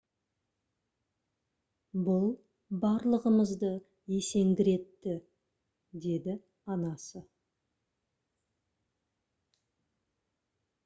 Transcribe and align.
«бұл 2.07 2.25
барлығымызды 2.85 3.69
есеңгіретті»- 4.15 5.15
деді 6.07 6.37
анасы 6.77 7.25